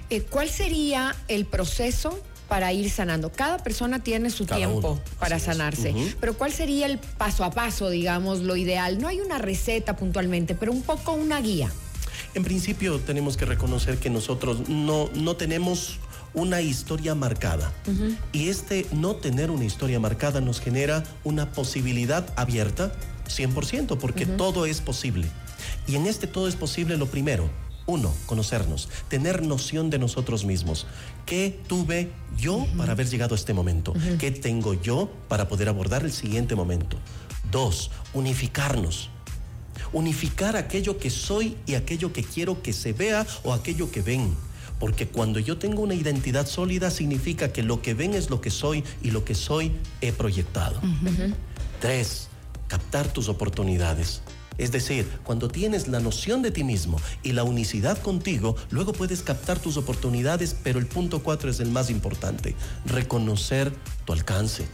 eh, 0.09 0.21
¿cuál 0.21 0.49
sería 0.49 1.15
el 1.27 1.45
proceso 1.45 2.17
para 2.47 2.71
ir 2.71 2.89
sanando? 2.89 3.31
Cada 3.33 3.57
persona 3.57 4.01
tiene 4.01 4.29
su 4.29 4.45
Cada 4.45 4.59
tiempo 4.59 4.93
uno, 4.93 5.01
para 5.19 5.35
así 5.35 5.45
sanarse, 5.47 5.93
pero 6.21 6.35
¿cuál 6.37 6.53
sería 6.53 6.85
el 6.85 6.97
paso 6.97 7.43
a 7.43 7.51
paso, 7.51 7.89
digamos, 7.89 8.39
lo 8.39 8.55
ideal? 8.55 8.99
No 8.99 9.09
hay 9.09 9.19
una 9.19 9.37
receta 9.37 9.97
puntualmente, 9.97 10.55
pero 10.55 10.71
un 10.71 10.81
poco 10.83 11.11
una 11.11 11.41
guía. 11.41 11.69
En 12.38 12.44
principio 12.44 13.00
tenemos 13.00 13.36
que 13.36 13.45
reconocer 13.45 13.98
que 13.98 14.12
nosotros 14.12 14.69
no, 14.69 15.10
no 15.16 15.36
tenemos 15.38 15.98
una 16.36 16.62
historia 16.62 17.16
marcada. 17.16 17.74
Y 18.31 18.50
este 18.50 18.86
no 18.92 19.16
tener 19.16 19.50
una 19.50 19.66
historia 19.66 20.00
marcada 20.00 20.39
nos 20.39 20.60
genera 20.60 21.04
una 21.24 21.51
posibilidad 21.51 22.32
abierta 22.36 22.91
100%, 23.27 23.98
porque 23.98 24.27
todo 24.27 24.67
es 24.67 24.82
posible. 24.82 25.27
Y 25.88 25.96
en 25.96 26.06
este 26.06 26.27
todo 26.27 26.48
es 26.48 26.56
posible 26.56 26.96
lo 26.96 27.08
primero. 27.08 27.50
Uno, 27.88 28.13
conocernos, 28.27 28.88
tener 29.10 29.41
noción 29.41 29.89
de 29.89 29.98
nosotros 29.98 30.46
mismos. 30.46 30.86
¿Qué 31.25 31.60
tuve 31.65 32.12
yo 32.38 32.67
para 32.77 32.91
haber 32.91 33.10
llegado 33.10 33.34
a 33.34 33.38
este 33.39 33.56
momento? 33.56 33.96
¿Qué 34.20 34.29
tengo 34.29 34.75
yo 34.75 35.10
para 35.27 35.48
poder 35.48 35.70
abordar 35.70 36.03
el 36.03 36.12
siguiente 36.12 36.53
momento? 36.53 36.98
Dos, 37.51 37.89
unificarnos 38.13 39.10
unificar 39.94 40.56
aquello 40.56 40.98
que 40.98 41.10
soy 41.10 41.58
y 41.65 41.75
aquello 41.75 42.13
que 42.13 42.24
quiero 42.24 42.62
que 42.62 42.74
se 42.74 42.94
vea 42.94 43.25
o 43.44 43.53
aquello 43.53 43.91
que 43.91 44.01
ven. 44.01 44.36
Porque 44.79 45.08
cuando 45.08 45.39
yo 45.39 45.58
tengo 45.58 45.82
una 45.82 45.96
identidad 45.96 46.46
sólida 46.46 46.91
significa 46.91 47.51
que 47.51 47.63
lo 47.63 47.82
que 47.82 47.94
ven 47.94 48.13
es 48.13 48.29
lo 48.29 48.41
que 48.41 48.51
soy 48.51 48.84
y 49.01 49.12
lo 49.12 49.25
que 49.25 49.36
soy 49.36 49.72
he 50.01 50.12
proyectado. 50.12 50.79
Tres, 51.79 52.27
captar 52.67 53.08
tus 53.12 53.27
oportunidades. 53.29 54.22
Es 54.58 54.72
decir, 54.72 55.08
cuando 55.24 55.48
tienes 55.50 55.88
la 55.88 56.00
noción 56.00 56.41
de 56.41 56.51
ti 56.51 56.63
mismo 56.63 57.00
y 57.22 57.34
la 57.34 57.44
unicidad 57.44 57.98
contigo, 58.00 58.56
luego 58.72 58.91
puedes 58.91 59.22
captar 59.22 59.60
tus 59.60 59.77
oportunidades, 59.77 60.56
pero 60.63 60.79
el 60.79 60.88
punto 60.88 61.22
cuatro 61.22 61.50
es 61.50 61.60
el 61.60 61.70
más 61.70 61.89
importante, 61.89 62.56
reconocer 62.86 63.72
tu 64.06 64.13
alcance. 64.13 64.67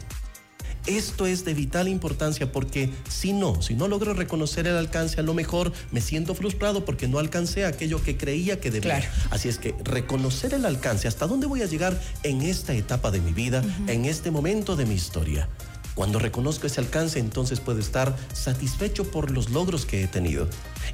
Esto 0.85 1.25
es 1.27 1.45
de 1.45 1.53
vital 1.53 1.87
importancia 1.87 2.51
porque 2.51 2.91
si 3.07 3.31
no, 3.31 3.61
si 3.61 3.73
no 3.73 3.87
logro 3.87 4.13
reconocer 4.13 4.67
el 4.67 4.75
alcance, 4.75 5.19
a 5.19 5.23
lo 5.23 5.33
mejor 5.33 5.71
me 5.91 6.01
siento 6.01 6.35
frustrado 6.35 6.83
porque 6.83 7.07
no 7.07 7.19
alcancé 7.19 7.65
aquello 7.65 8.03
que 8.03 8.17
creía 8.17 8.59
que 8.59 8.69
debía. 8.69 8.99
Claro. 8.99 9.05
Así 9.29 9.47
es 9.47 9.57
que 9.57 9.75
reconocer 9.83 10.53
el 10.53 10.65
alcance, 10.65 11.07
hasta 11.07 11.25
dónde 11.25 11.47
voy 11.47 11.61
a 11.61 11.67
llegar 11.67 11.99
en 12.23 12.41
esta 12.41 12.73
etapa 12.73 13.11
de 13.11 13.21
mi 13.21 13.31
vida, 13.31 13.63
en 13.87 14.05
este 14.05 14.29
momento 14.29 14.75
de 14.75 14.85
mi 14.85 14.95
historia. 14.95 15.47
Cuando 15.95 16.19
reconozco 16.19 16.67
ese 16.67 16.81
alcance, 16.81 17.19
entonces 17.19 17.59
puedo 17.59 17.79
estar 17.79 18.17
satisfecho 18.33 19.09
por 19.09 19.31
los 19.31 19.51
logros 19.51 19.85
que 19.85 20.03
he 20.03 20.07
tenido. 20.07 20.49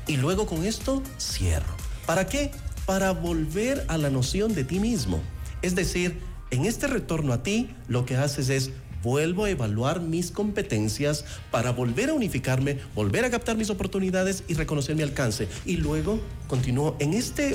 Y 0.08 0.18
luego 0.18 0.46
con 0.46 0.66
esto 0.66 1.02
cierro. 1.18 1.76
¿Para 2.06 2.28
qué? 2.28 2.52
Para 2.86 3.12
volver 3.12 3.86
a 3.88 3.98
la 3.98 4.10
noción 4.10 4.54
de 4.54 4.66
ti 4.66 4.80
mismo. 4.80 5.22
Es 5.62 5.74
decir, 5.74 6.20
en 6.52 6.66
este 6.66 6.88
retorno 6.88 7.34
a 7.34 7.44
ti, 7.44 7.70
lo 7.88 8.06
que 8.06 8.18
haces 8.18 8.50
es 8.50 8.72
vuelvo 9.04 9.46
a 9.46 9.50
evaluar 9.50 10.02
mis 10.02 10.32
competencias 10.32 11.26
para 11.52 11.72
volver 11.72 12.10
a 12.10 12.14
unificarme, 12.14 12.78
volver 12.96 13.26
a 13.26 13.30
captar 13.30 13.58
mis 13.58 13.70
oportunidades 13.70 14.44
y 14.48 14.54
reconocer 14.54 14.96
mi 14.96 15.04
alcance. 15.04 15.48
Y 15.66 15.78
luego 15.78 16.20
continúo 16.48 16.96
en 17.00 17.14
este 17.14 17.54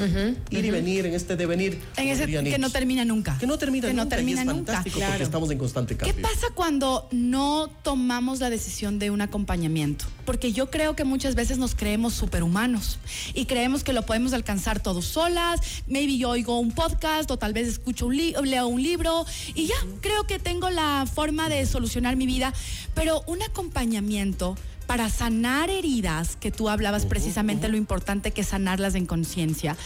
ir 0.50 0.64
y 0.64 0.70
venir, 0.70 1.06
en 1.06 1.14
este 1.14 1.36
devenir. 1.36 1.80
En 1.96 2.08
ese 2.08 2.26
que 2.26 2.58
no 2.58 2.70
termina 2.70 3.04
nunca. 3.04 3.36
Que 3.38 3.46
no 3.46 3.58
termina 3.58 3.88
Que 3.88 3.94
no 3.94 4.02
nunca. 4.04 4.14
y 4.14 4.18
termina 4.18 4.40
es 4.42 4.46
nunca. 4.46 4.56
fantástico 4.72 4.96
Claro. 4.98 5.12
porque 5.12 5.24
estamos 5.24 5.50
en 5.50 5.58
constante 5.58 5.96
¿Qué 5.96 6.06
cambio. 6.12 6.22
pasa 6.22 6.46
cuando 6.54 7.08
no 7.10 7.68
tomamos 7.82 8.40
la 8.40 8.50
decisión 8.50 8.98
de 8.98 9.10
un 9.10 9.20
acompañamiento? 9.20 10.04
porque 10.24 10.52
yo 10.54 10.70
creo 10.70 10.96
que 10.96 11.04
muchas 11.04 11.34
veces 11.34 11.58
nos 11.58 11.74
creemos 11.74 12.14
superhumanos 12.14 12.98
y 13.34 13.44
creemos 13.44 13.84
que 13.84 13.92
lo 13.92 14.06
podemos 14.06 14.32
alcanzar 14.32 14.80
todos 14.80 15.04
solas. 15.04 15.60
Maybe 15.86 16.16
yo 16.16 16.30
oigo 16.30 16.58
un 16.60 16.72
podcast 16.72 17.30
o 17.30 17.36
tal 17.36 17.52
vez 17.52 17.68
escucho 17.68 18.06
un 18.06 18.16
leo 18.16 18.66
un 18.66 18.82
libro 18.82 19.26
y 19.54 19.66
ya 19.66 19.74
creo 20.00 20.26
que 20.26 20.38
tengo 20.38 20.70
la 20.70 21.04
forma 21.12 21.33
de 21.34 21.66
solucionar 21.66 22.16
mi 22.16 22.26
vida, 22.26 22.52
pero 22.94 23.22
un 23.26 23.42
acompañamiento 23.42 24.56
para 24.86 25.08
sanar 25.08 25.70
heridas, 25.70 26.36
que 26.36 26.50
tú 26.50 26.68
hablabas 26.68 27.06
precisamente 27.06 27.68
lo 27.68 27.76
importante 27.76 28.30
que 28.30 28.42
es 28.42 28.48
sanarlas 28.48 28.94
en 28.94 29.06
conciencia. 29.06 29.76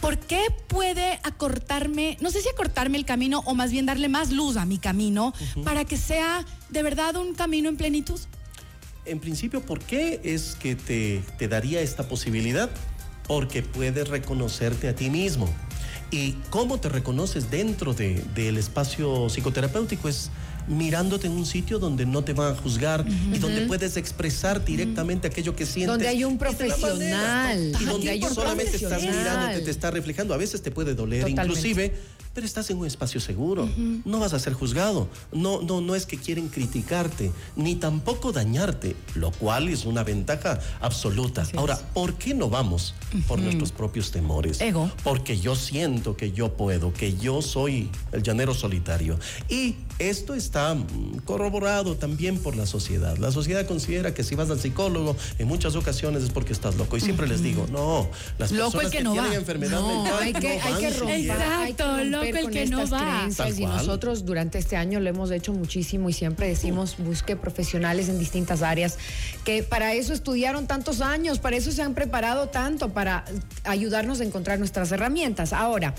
¿Por 0.00 0.18
qué 0.18 0.46
puede 0.68 1.20
acortarme, 1.22 2.16
no 2.20 2.30
sé 2.30 2.42
si 2.42 2.48
acortarme 2.48 2.98
el 2.98 3.04
camino 3.04 3.42
o 3.46 3.54
más 3.54 3.70
bien 3.70 3.86
darle 3.86 4.08
más 4.08 4.32
luz 4.32 4.56
a 4.56 4.64
mi 4.64 4.78
camino 4.78 5.32
para 5.64 5.84
que 5.84 5.96
sea 5.96 6.44
de 6.68 6.82
verdad 6.82 7.16
un 7.16 7.34
camino 7.34 7.68
en 7.68 7.76
plenitud? 7.76 8.20
En 9.06 9.20
principio, 9.20 9.64
¿por 9.64 9.80
qué 9.80 10.20
es 10.24 10.56
que 10.56 10.74
te, 10.74 11.22
te 11.38 11.46
daría 11.46 11.80
esta 11.80 12.08
posibilidad? 12.08 12.70
Porque 13.28 13.62
puedes 13.62 14.08
reconocerte 14.08 14.88
a 14.88 14.94
ti 14.94 15.10
mismo. 15.10 15.48
¿Y 16.10 16.32
cómo 16.50 16.78
te 16.78 16.88
reconoces 16.88 17.50
dentro 17.50 17.92
de, 17.92 18.22
del 18.34 18.56
espacio 18.56 19.28
psicoterapéutico? 19.28 20.08
Es 20.08 20.30
mirándote 20.68 21.26
en 21.26 21.32
un 21.32 21.46
sitio 21.46 21.78
donde 21.78 22.06
no 22.06 22.22
te 22.24 22.32
van 22.32 22.52
a 22.52 22.56
juzgar 22.56 23.04
y 23.32 23.38
donde 23.38 23.62
puedes 23.62 23.96
expresar 23.96 24.64
directamente 24.64 25.28
aquello 25.28 25.54
que 25.54 25.66
sientes. 25.66 25.88
Donde 25.88 26.08
hay 26.08 26.24
un 26.24 26.38
profesional. 26.38 27.72
Y 27.80 27.84
donde 27.84 28.20
solamente 28.32 28.76
estás 28.76 29.02
mirándote, 29.02 29.60
te 29.60 29.70
está 29.70 29.90
reflejando. 29.90 30.34
A 30.34 30.38
veces 30.38 30.62
te 30.62 30.70
puede 30.70 30.94
doler, 30.94 31.28
inclusive 31.28 31.94
pero 32.34 32.46
estás 32.46 32.68
en 32.70 32.78
un 32.78 32.86
espacio 32.86 33.20
seguro. 33.20 33.68
No 34.04 34.18
vas 34.18 34.34
a 34.34 34.38
ser 34.38 34.52
juzgado. 34.52 35.08
No, 35.32 35.62
no, 35.62 35.80
no 35.80 35.94
es 35.94 36.04
que 36.04 36.18
quieren 36.18 36.48
criticarte, 36.48 37.30
ni 37.54 37.76
tampoco 37.76 38.32
dañarte, 38.32 38.96
lo 39.14 39.30
cual 39.30 39.68
es 39.68 39.84
una 39.84 40.02
ventaja 40.02 40.58
absoluta. 40.80 41.46
Ahora, 41.56 41.78
¿por 41.94 42.14
qué 42.14 42.34
no 42.34 42.50
vamos? 42.50 42.94
Por 43.28 43.38
nuestros 43.38 43.70
propios 43.70 44.10
temores. 44.10 44.60
Ego. 44.60 44.90
Porque 45.04 45.38
yo 45.38 45.54
siento 45.54 46.16
que 46.16 46.32
yo 46.32 46.56
puedo, 46.56 46.92
que 46.92 47.16
yo 47.16 47.40
soy 47.40 47.88
el 48.12 48.22
llanero 48.22 48.52
solitario. 48.52 49.18
Y 49.48 49.76
esto 50.00 50.34
está 50.34 50.74
mm, 50.74 51.20
corroborado 51.24 51.96
también 51.96 52.38
por 52.38 52.56
la 52.56 52.66
sociedad. 52.66 53.16
La 53.18 53.30
sociedad 53.30 53.64
considera 53.66 54.12
que 54.12 54.24
si 54.24 54.34
vas 54.34 54.50
al 54.50 54.58
psicólogo 54.58 55.16
en 55.38 55.46
muchas 55.46 55.76
ocasiones 55.76 56.24
es 56.24 56.30
porque 56.30 56.52
estás 56.52 56.74
loco. 56.74 56.96
Y 56.96 57.00
siempre 57.00 57.28
les 57.28 57.42
digo, 57.42 57.68
no, 57.70 58.08
las 58.38 58.52
personas 58.52 58.90
que, 58.90 59.02
tienen 59.02 59.32
enfermedad 59.32 59.80
mental 59.86 60.18
hay 60.20 60.32
que, 60.32 60.60
hay 60.60 60.74
que 60.80 60.90
romper, 60.90 61.14
Exacto, 61.20 62.04
el 62.28 62.50
que 62.50 62.66
no 62.66 62.88
va. 62.88 63.28
y 63.56 63.66
nosotros 63.66 64.24
durante 64.24 64.58
este 64.58 64.76
año 64.76 65.00
lo 65.00 65.08
hemos 65.08 65.30
hecho 65.30 65.52
muchísimo 65.52 66.08
y 66.08 66.12
siempre 66.12 66.48
decimos 66.48 66.96
busque 66.98 67.36
profesionales 67.36 68.08
en 68.08 68.18
distintas 68.18 68.62
áreas 68.62 68.98
que 69.44 69.62
para 69.62 69.94
eso 69.94 70.12
estudiaron 70.12 70.66
tantos 70.66 71.00
años, 71.00 71.38
para 71.38 71.56
eso 71.56 71.72
se 71.72 71.82
han 71.82 71.94
preparado 71.94 72.48
tanto, 72.48 72.90
para 72.90 73.24
ayudarnos 73.64 74.20
a 74.20 74.24
encontrar 74.24 74.58
nuestras 74.58 74.92
herramientas. 74.92 75.52
Ahora, 75.52 75.94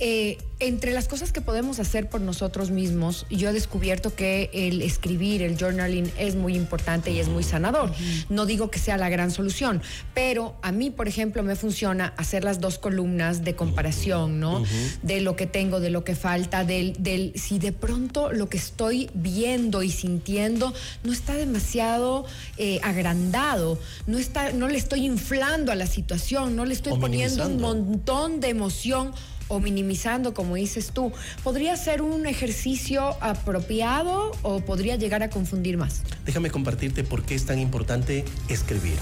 eh, 0.00 0.38
entre 0.60 0.92
las 0.92 1.06
cosas 1.06 1.32
que 1.32 1.40
podemos 1.40 1.78
hacer 1.78 2.08
por 2.08 2.20
nosotros 2.20 2.70
mismos, 2.70 3.26
yo 3.30 3.50
he 3.50 3.52
descubierto 3.52 4.14
que 4.14 4.50
el 4.52 4.82
escribir, 4.82 5.42
el 5.42 5.56
journaling 5.56 6.10
es 6.18 6.34
muy 6.34 6.56
importante 6.56 7.12
y 7.12 7.20
es 7.20 7.28
muy 7.28 7.44
sanador. 7.44 7.92
No 8.28 8.44
digo 8.44 8.70
que 8.70 8.80
sea 8.80 8.96
la 8.96 9.08
gran 9.08 9.30
solución, 9.30 9.82
pero 10.14 10.56
a 10.62 10.72
mí, 10.72 10.90
por 10.90 11.06
ejemplo, 11.06 11.44
me 11.44 11.54
funciona 11.54 12.12
hacer 12.16 12.42
las 12.42 12.60
dos 12.60 12.78
columnas 12.78 13.44
de 13.44 13.54
comparación, 13.54 14.40
¿no? 14.40 14.64
De 15.02 15.20
lo 15.20 15.36
que 15.36 15.46
tengo, 15.46 15.78
de 15.78 15.90
lo 15.90 16.02
que 16.02 16.16
falta, 16.16 16.64
del, 16.64 16.94
del 16.98 17.32
si 17.36 17.60
de 17.60 17.72
pronto 17.72 18.32
lo 18.32 18.48
que 18.48 18.56
estoy 18.56 19.10
viendo 19.14 19.84
y 19.84 19.90
sintiendo 19.90 20.74
no 21.04 21.12
está 21.12 21.34
demasiado 21.34 22.24
eh, 22.56 22.80
agrandado, 22.82 23.78
no, 24.06 24.18
está, 24.18 24.52
no 24.52 24.68
le 24.68 24.78
estoy 24.78 25.06
inflando 25.06 25.70
a 25.70 25.76
la 25.76 25.86
situación, 25.86 26.56
no 26.56 26.64
le 26.64 26.74
estoy 26.74 26.98
poniendo 26.98 27.46
un 27.46 27.60
montón 27.60 28.40
de 28.40 28.48
emoción 28.48 29.12
o 29.48 29.60
minimizando, 29.60 30.34
como 30.34 30.54
dices 30.54 30.92
tú, 30.92 31.12
¿podría 31.42 31.76
ser 31.76 32.02
un 32.02 32.26
ejercicio 32.26 33.16
apropiado 33.20 34.32
o 34.42 34.60
podría 34.60 34.96
llegar 34.96 35.22
a 35.22 35.30
confundir 35.30 35.76
más? 35.76 36.02
Déjame 36.24 36.50
compartirte 36.50 37.04
por 37.04 37.22
qué 37.22 37.34
es 37.34 37.46
tan 37.46 37.58
importante 37.58 38.24
escribir. 38.48 38.98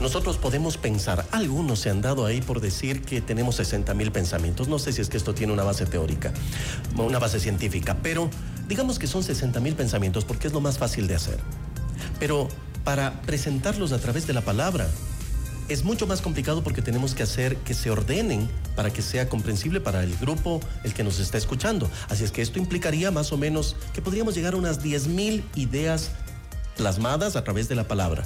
Nosotros 0.00 0.38
podemos 0.38 0.78
pensar, 0.78 1.26
algunos 1.32 1.80
se 1.80 1.90
han 1.90 2.00
dado 2.00 2.24
ahí 2.24 2.40
por 2.40 2.60
decir 2.60 3.02
que 3.02 3.20
tenemos 3.20 3.56
60 3.56 3.92
mil 3.94 4.10
pensamientos. 4.10 4.68
No 4.68 4.78
sé 4.78 4.92
si 4.92 5.02
es 5.02 5.10
que 5.10 5.18
esto 5.18 5.34
tiene 5.34 5.52
una 5.52 5.64
base 5.64 5.84
teórica, 5.84 6.32
una 6.96 7.18
base 7.18 7.40
científica, 7.40 7.98
pero 8.02 8.30
digamos 8.68 8.98
que 8.98 9.06
son 9.06 9.22
60 9.22 9.60
mil 9.60 9.74
pensamientos 9.74 10.24
porque 10.24 10.46
es 10.46 10.52
lo 10.52 10.60
más 10.60 10.78
fácil 10.78 11.06
de 11.06 11.14
hacer. 11.14 11.38
Pero 12.18 12.48
para 12.84 13.20
presentarlos 13.22 13.92
a 13.92 13.98
través 13.98 14.26
de 14.26 14.32
la 14.32 14.40
palabra, 14.40 14.88
es 15.70 15.84
mucho 15.84 16.06
más 16.06 16.20
complicado 16.20 16.62
porque 16.62 16.82
tenemos 16.82 17.14
que 17.14 17.22
hacer 17.22 17.56
que 17.58 17.74
se 17.74 17.90
ordenen 17.90 18.48
para 18.74 18.92
que 18.92 19.02
sea 19.02 19.28
comprensible 19.28 19.80
para 19.80 20.02
el 20.02 20.16
grupo 20.16 20.60
el 20.82 20.92
que 20.92 21.04
nos 21.04 21.20
está 21.20 21.38
escuchando. 21.38 21.88
Así 22.08 22.24
es 22.24 22.32
que 22.32 22.42
esto 22.42 22.58
implicaría 22.58 23.10
más 23.10 23.32
o 23.32 23.36
menos 23.36 23.76
que 23.94 24.02
podríamos 24.02 24.34
llegar 24.34 24.54
a 24.54 24.56
unas 24.56 24.82
10.000 24.82 25.42
ideas 25.54 26.10
plasmadas 26.76 27.36
a 27.36 27.44
través 27.44 27.68
de 27.68 27.76
la 27.76 27.86
palabra. 27.86 28.24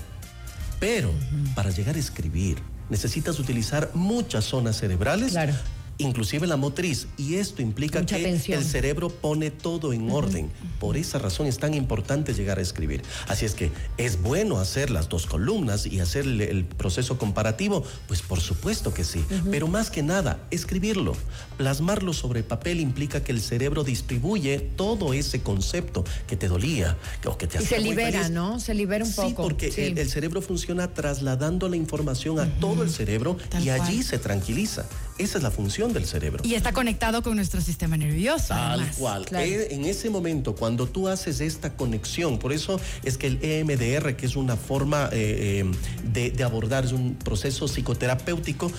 Pero 0.80 1.12
para 1.54 1.70
llegar 1.70 1.96
a 1.96 1.98
escribir 1.98 2.58
necesitas 2.88 3.38
utilizar 3.38 3.90
muchas 3.94 4.44
zonas 4.44 4.76
cerebrales 4.76 5.32
claro 5.32 5.54
inclusive 5.98 6.46
la 6.46 6.56
motriz, 6.56 7.06
y 7.16 7.36
esto 7.36 7.62
implica 7.62 8.04
que 8.04 8.28
el 8.28 8.64
cerebro 8.64 9.08
pone 9.08 9.50
todo 9.50 9.92
en 9.92 10.10
orden. 10.10 10.50
Por 10.80 10.96
esa 10.96 11.18
razón 11.18 11.46
es 11.46 11.58
tan 11.58 11.74
importante 11.74 12.34
llegar 12.34 12.58
a 12.58 12.62
escribir. 12.62 13.02
Así 13.28 13.44
es 13.44 13.54
que 13.54 13.70
es 13.96 14.20
bueno 14.20 14.58
hacer 14.58 14.90
las 14.90 15.08
dos 15.08 15.26
columnas 15.26 15.86
y 15.86 16.00
hacer 16.00 16.26
el, 16.26 16.64
proceso 16.64 17.18
comparativo, 17.18 17.84
pues 18.08 18.22
por 18.22 18.40
supuesto 18.40 18.92
que 18.92 19.04
sí, 19.04 19.24
pero 19.50 19.68
más 19.68 19.90
que 19.90 20.02
nada, 20.02 20.46
escribirlo, 20.50 21.14
plasmarlo 21.56 22.12
sobre 22.12 22.42
papel 22.42 22.80
implica 22.80 23.22
que 23.22 23.32
el 23.32 23.40
cerebro 23.40 23.84
distribuye 23.84 24.58
todo 24.58 25.12
ese 25.12 25.42
concepto 25.42 26.04
que 26.26 26.36
te 26.36 26.48
dolía 26.48 26.96
o 27.26 27.36
que 27.38 27.46
te 27.46 27.58
hacía 27.58 27.78
Y 27.78 27.82
se 27.82 27.88
libera, 27.88 28.28
¿no? 28.28 28.60
Se 28.60 28.74
libera 28.74 29.04
un 29.04 29.12
poco. 29.12 29.28
Sí, 29.28 29.34
porque 29.36 29.94
El, 29.96 30.08
cerebro 30.08 30.42
funciona 30.42 30.92
trasladando 30.92 31.68
la 31.68 31.76
información 31.76 32.38
a 32.38 32.46
todo 32.58 32.82
el 32.82 32.90
cerebro 32.90 33.36
y 33.62 33.68
allí 33.68 34.02
se 34.02 34.18
tranquiliza. 34.18 34.86
Esa 35.16 35.38
es 35.38 35.44
la 35.44 35.50
función 35.50 35.92
del 35.92 36.06
cerebro. 36.06 36.42
Y 36.44 36.54
está 36.54 36.72
conectado 36.72 37.22
con 37.22 37.36
nuestro 37.36 37.60
sistema 37.60 37.96
nervioso. 37.96 38.48
Tal 38.48 38.90
cual. 38.98 39.26
Eh, 39.32 39.68
en 39.70 39.84
ese 39.84 40.10
momento, 40.10 40.56
cuando 40.56 40.86
tú 40.86 41.08
haces 41.08 41.40
esta 41.40 41.76
conexión, 41.76 42.38
por 42.38 42.52
eso 42.52 42.80
es 43.04 43.16
que 43.16 43.28
el 43.28 43.38
EMDR, 43.42 44.16
que 44.16 44.26
es 44.26 44.34
una 44.34 44.56
forma 44.56 45.08
eh, 45.12 45.62
eh, 45.62 45.70
de, 46.12 46.30
de 46.32 46.44
abordar, 46.44 46.84
es 46.84 46.92
un 46.92 47.14
proceso 47.14 47.68
psicoterapéutico 47.68 48.72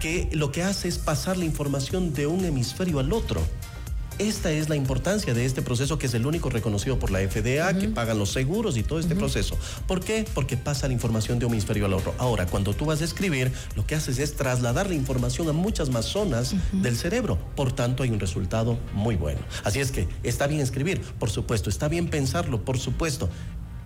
que 0.00 0.28
lo 0.32 0.52
que 0.52 0.62
hace 0.62 0.88
es 0.88 0.98
pasar 0.98 1.36
la 1.36 1.44
información 1.44 2.14
de 2.14 2.26
un 2.26 2.44
hemisferio 2.44 3.00
al 3.00 3.12
otro. 3.12 3.42
Esta 4.20 4.52
es 4.52 4.68
la 4.68 4.76
importancia 4.76 5.32
de 5.32 5.46
este 5.46 5.62
proceso 5.62 5.98
que 5.98 6.04
es 6.04 6.12
el 6.12 6.26
único 6.26 6.50
reconocido 6.50 6.98
por 6.98 7.10
la 7.10 7.20
FDA, 7.20 7.72
que 7.78 7.88
pagan 7.88 8.18
los 8.18 8.30
seguros 8.30 8.76
y 8.76 8.82
todo 8.82 8.98
este 9.00 9.16
proceso. 9.16 9.56
¿Por 9.86 10.04
qué? 10.04 10.26
Porque 10.34 10.58
pasa 10.58 10.88
la 10.88 10.92
información 10.92 11.38
de 11.38 11.46
un 11.46 11.52
hemisferio 11.52 11.86
al 11.86 11.94
otro. 11.94 12.14
Ahora, 12.18 12.44
cuando 12.44 12.74
tú 12.74 12.84
vas 12.84 13.00
a 13.00 13.04
escribir, 13.04 13.50
lo 13.76 13.86
que 13.86 13.94
haces 13.94 14.18
es 14.18 14.36
trasladar 14.36 14.90
la 14.90 14.94
información 14.94 15.48
a 15.48 15.52
muchas 15.52 15.88
más 15.88 16.04
zonas 16.04 16.54
del 16.70 16.98
cerebro. 16.98 17.38
Por 17.56 17.72
tanto, 17.72 18.02
hay 18.02 18.10
un 18.10 18.20
resultado 18.20 18.78
muy 18.92 19.16
bueno. 19.16 19.40
Así 19.64 19.80
es 19.80 19.90
que 19.90 20.06
está 20.22 20.46
bien 20.46 20.60
escribir, 20.60 21.00
por 21.00 21.30
supuesto, 21.30 21.70
está 21.70 21.88
bien 21.88 22.10
pensarlo, 22.10 22.62
por 22.62 22.78
supuesto 22.78 23.30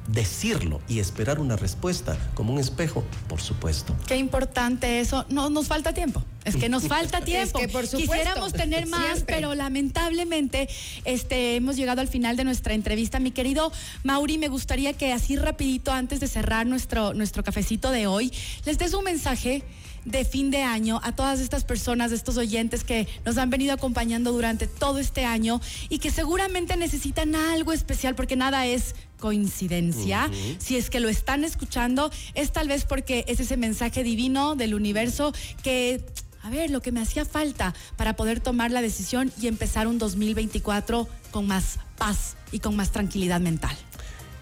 decirlo 0.09 0.81
y 0.89 0.99
esperar 0.99 1.39
una 1.39 1.57
respuesta 1.57 2.17
como 2.35 2.53
un 2.53 2.59
espejo, 2.59 3.05
por 3.29 3.41
supuesto. 3.41 3.95
Qué 4.07 4.17
importante 4.17 5.01
eso. 5.01 5.25
No 5.29 5.49
nos 5.49 5.69
falta 5.69 5.95
tiempo. 5.95 6.23
Es 6.45 6.57
que 6.57 6.69
nos 6.69 6.87
falta 6.87 7.21
tiempo. 7.25 7.59
que 7.59 7.69
por 7.69 7.89
Quisiéramos 7.89 8.53
tener 8.53 8.87
más, 8.87 9.25
pero 9.27 9.55
lamentablemente 9.55 10.69
este 11.05 11.57
hemos 11.57 11.77
llegado 11.77 12.01
al 12.01 12.09
final 12.09 12.37
de 12.37 12.45
nuestra 12.45 12.75
entrevista. 12.75 13.19
Mi 13.19 13.31
querido 13.31 13.73
Mauri, 14.03 14.39
me 14.39 14.49
gustaría 14.49 14.93
que 14.93 15.13
así 15.13 15.37
rapidito 15.37 15.93
antes 15.93 16.21
de 16.21 16.29
cerrar 16.29 16.67
nuestro 16.67 17.15
nuestro 17.15 17.43
cafecito 17.43 17.91
de 17.91 18.07
hoy, 18.07 18.33
les 18.65 18.79
des 18.79 18.95
un 18.95 19.05
mensaje 19.05 19.63
de 20.05 20.25
fin 20.25 20.51
de 20.51 20.63
año 20.63 21.01
a 21.03 21.13
todas 21.13 21.41
estas 21.41 21.65
personas, 21.65 22.13
estos 22.13 22.37
oyentes 22.37 22.85
que 22.85 23.09
nos 23.25 23.39
han 23.39 23.51
venido 23.51 23.73
acompañando 23.73 24.33
durante 24.33 24.67
todo 24.67 24.99
este 24.99 25.25
año 25.25 25.61
y 25.89 25.99
que 25.99 26.11
seguramente 26.11 26.77
necesitan 26.77 27.35
algo 27.35 27.73
especial 27.73 28.15
porque 28.15 28.37
nada 28.37 28.67
es 28.67 28.95
coincidencia. 29.19 30.31
Si 30.59 30.77
es 30.77 30.91
que 30.91 31.01
lo 31.01 31.09
están 31.09 31.45
escuchando, 31.45 32.11
es 32.35 32.53
tal 32.53 32.69
vez 32.69 32.85
porque 32.85 33.25
es 33.29 33.41
ese 33.41 33.57
mensaje 33.57 34.03
divino 34.03 34.55
del 34.57 34.75
universo 34.75 35.33
que 35.63 36.05
a 36.45 36.51
ver, 36.51 36.71
lo 36.71 36.83
que 36.83 36.93
me 36.93 37.01
hacía 37.01 37.25
falta 37.25 37.75
para 37.97 38.17
poder 38.17 38.39
tomar 38.39 38.71
la 38.71 38.83
decisión 38.83 39.33
y 39.41 39.49
empezar 39.49 39.87
un 39.87 39.99
2024 39.99 41.09
con 41.31 41.47
más 41.47 41.79
paz 41.97 42.37
y 42.53 42.61
con 42.61 42.77
más 42.77 42.93
tranquilidad 42.93 43.41
mental 43.41 43.77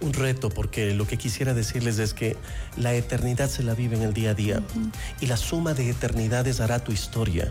un 0.03 0.13
reto 0.13 0.51
porque 0.51 0.95
lo 0.95 1.07
que 1.07 1.17
quisiera 1.17 1.55
decirles 1.55 1.99
es 1.99 2.13
que 2.13 2.37
la 2.77 2.93
eternidad 2.95 3.49
se 3.49 3.63
la 3.63 3.75
vive 3.75 3.97
en 3.97 4.03
el 4.03 4.13
día 4.13 4.31
a 4.31 4.35
día 4.35 4.63
y 5.21 5.27
la 5.27 5.37
suma 5.37 5.75
de 5.75 5.89
eternidades 5.89 6.61
hará 6.61 6.81
tu 6.81 6.91
historia. 6.93 7.49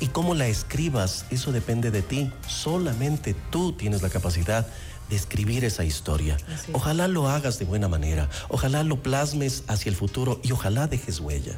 Y 0.00 0.08
cómo 0.08 0.34
la 0.34 0.48
escribas, 0.48 1.26
eso 1.30 1.52
depende 1.52 1.90
de 1.90 2.02
ti. 2.02 2.32
Solamente 2.48 3.34
tú 3.50 3.72
tienes 3.72 4.02
la 4.02 4.10
capacidad 4.10 4.66
de 5.08 5.16
escribir 5.16 5.64
esa 5.64 5.84
historia. 5.84 6.36
Ojalá 6.72 7.06
lo 7.06 7.28
hagas 7.28 7.58
de 7.60 7.64
buena 7.64 7.88
manera, 7.88 8.28
ojalá 8.48 8.82
lo 8.82 9.02
plasmes 9.02 9.62
hacia 9.68 9.90
el 9.90 9.96
futuro 9.96 10.40
y 10.42 10.50
ojalá 10.50 10.88
dejes 10.88 11.20
huella. 11.20 11.56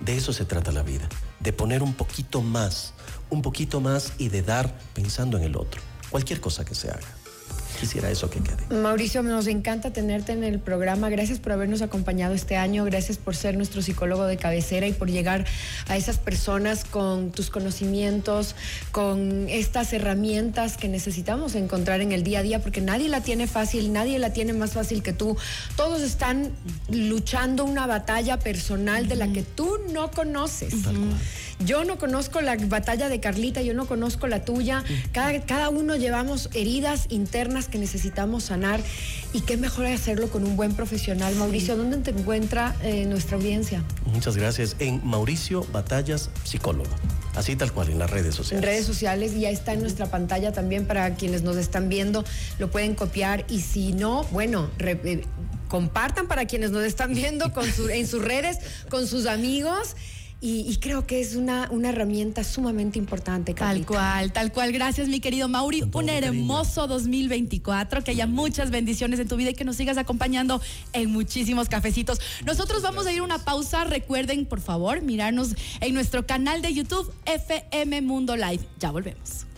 De 0.00 0.16
eso 0.16 0.32
se 0.32 0.44
trata 0.44 0.72
la 0.72 0.82
vida, 0.82 1.08
de 1.40 1.52
poner 1.52 1.82
un 1.82 1.94
poquito 1.94 2.40
más, 2.40 2.94
un 3.28 3.42
poquito 3.42 3.80
más 3.80 4.14
y 4.18 4.28
de 4.28 4.42
dar 4.42 4.78
pensando 4.94 5.36
en 5.36 5.44
el 5.44 5.56
otro, 5.56 5.80
cualquier 6.10 6.40
cosa 6.40 6.64
que 6.64 6.74
se 6.74 6.90
haga. 6.90 7.19
Quisiera 7.80 8.10
eso 8.10 8.28
que 8.28 8.40
quede. 8.40 8.78
Mauricio, 8.78 9.22
nos 9.22 9.46
encanta 9.46 9.90
tenerte 9.90 10.32
en 10.32 10.44
el 10.44 10.58
programa. 10.58 11.08
Gracias 11.08 11.38
por 11.38 11.52
habernos 11.52 11.80
acompañado 11.80 12.34
este 12.34 12.56
año. 12.56 12.84
Gracias 12.84 13.16
por 13.16 13.34
ser 13.34 13.56
nuestro 13.56 13.80
psicólogo 13.80 14.26
de 14.26 14.36
cabecera 14.36 14.86
y 14.86 14.92
por 14.92 15.10
llegar 15.10 15.46
a 15.88 15.96
esas 15.96 16.18
personas 16.18 16.84
con 16.84 17.30
tus 17.30 17.48
conocimientos, 17.48 18.54
con 18.92 19.48
estas 19.48 19.94
herramientas 19.94 20.76
que 20.76 20.88
necesitamos 20.88 21.54
encontrar 21.54 22.02
en 22.02 22.12
el 22.12 22.22
día 22.22 22.40
a 22.40 22.42
día, 22.42 22.60
porque 22.60 22.82
nadie 22.82 23.08
la 23.08 23.22
tiene 23.22 23.46
fácil, 23.46 23.94
nadie 23.94 24.18
la 24.18 24.34
tiene 24.34 24.52
más 24.52 24.72
fácil 24.72 25.02
que 25.02 25.14
tú. 25.14 25.38
Todos 25.74 26.02
están 26.02 26.50
luchando 26.90 27.64
una 27.64 27.86
batalla 27.86 28.38
personal 28.38 29.08
de 29.08 29.16
la 29.16 29.32
que 29.32 29.42
tú 29.42 29.78
no 29.90 30.10
conoces. 30.10 30.74
Yo 31.64 31.84
no 31.84 31.98
conozco 31.98 32.40
la 32.40 32.56
batalla 32.56 33.10
de 33.10 33.20
Carlita, 33.20 33.60
yo 33.60 33.74
no 33.74 33.86
conozco 33.86 34.26
la 34.26 34.44
tuya. 34.44 34.82
Cada, 35.12 35.40
cada 35.42 35.68
uno 35.68 35.94
llevamos 35.94 36.48
heridas 36.54 37.06
internas 37.10 37.68
que 37.70 37.78
necesitamos 37.78 38.44
sanar 38.44 38.80
y 39.32 39.42
qué 39.42 39.56
mejor 39.56 39.86
hacerlo 39.86 40.28
con 40.28 40.44
un 40.44 40.56
buen 40.56 40.74
profesional. 40.74 41.34
Mauricio, 41.36 41.76
¿dónde 41.76 41.98
te 41.98 42.10
encuentra 42.10 42.74
eh, 42.82 43.06
nuestra 43.06 43.36
audiencia? 43.36 43.82
Muchas 44.06 44.36
gracias. 44.36 44.76
En 44.78 45.00
Mauricio 45.06 45.66
Batallas, 45.72 46.30
psicólogo. 46.44 46.90
Así 47.34 47.54
tal 47.54 47.72
cual, 47.72 47.90
en 47.90 47.98
las 47.98 48.10
redes 48.10 48.34
sociales. 48.34 48.62
En 48.64 48.68
redes 48.68 48.86
sociales 48.86 49.32
y 49.34 49.40
ya 49.40 49.50
está 49.50 49.72
en 49.72 49.80
nuestra 49.80 50.06
pantalla 50.06 50.52
también 50.52 50.86
para 50.86 51.14
quienes 51.14 51.42
nos 51.42 51.56
están 51.56 51.88
viendo, 51.88 52.24
lo 52.58 52.70
pueden 52.70 52.94
copiar 52.94 53.44
y 53.48 53.60
si 53.60 53.92
no, 53.92 54.24
bueno, 54.32 54.68
eh, 54.78 55.22
compartan 55.68 56.26
para 56.26 56.46
quienes 56.46 56.72
nos 56.72 56.84
están 56.84 57.14
viendo 57.14 57.52
con 57.52 57.64
en 57.90 58.06
sus 58.06 58.22
redes, 58.22 58.58
con 58.88 59.06
sus 59.06 59.26
amigos. 59.26 59.94
Y, 60.42 60.74
creo 60.76 61.06
que 61.06 61.20
es 61.20 61.36
una, 61.36 61.68
una 61.70 61.90
herramienta 61.90 62.44
sumamente 62.44 62.98
importante. 62.98 63.52
Tal 63.52 63.84
cual, 63.84 64.32
tal 64.32 64.52
cual. 64.52 64.72
Gracias, 64.72 65.06
mi 65.08 65.20
querido 65.20 65.48
Mauri. 65.48 65.84
Un 65.92 66.08
hermoso 66.08 66.86
2024, 66.86 68.02
que 68.02 68.12
haya 68.12 68.26
muchas 68.26 68.70
bendiciones 68.70 69.20
en 69.20 69.28
tu 69.28 69.36
vida 69.36 69.50
y 69.50 69.54
que 69.54 69.64
nos 69.64 69.76
sigas 69.76 69.98
acompañando 69.98 70.62
en 70.94 71.10
muchísimos 71.10 71.68
cafecitos. 71.68 72.20
Nosotros 72.46 72.80
vamos 72.80 73.06
a 73.06 73.12
ir 73.12 73.20
a 73.20 73.22
una 73.22 73.44
pausa. 73.44 73.84
Recuerden, 73.84 74.46
por 74.46 74.60
favor, 74.60 75.02
mirarnos 75.02 75.54
en 75.80 75.92
nuestro 75.92 76.26
canal 76.26 76.62
de 76.62 76.72
YouTube 76.72 77.12
FM 77.26 78.00
Mundo 78.00 78.34
Live. 78.34 78.60
Ya 78.78 78.90
volvemos. 78.90 79.49